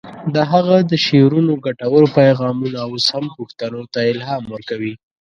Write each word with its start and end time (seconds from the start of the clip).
د 0.35 0.35
هغه 0.51 0.77
د 0.91 0.91
شعرونو 1.05 1.53
ګټور 1.65 2.03
پیغامونه 2.17 2.77
اوس 2.89 3.05
هم 3.15 3.25
پښتنو 3.37 3.81
ته 3.93 3.99
الهام 4.11 4.43
ورکوي. 4.53 4.93